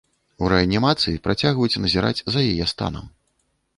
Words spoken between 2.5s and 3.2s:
яе станам.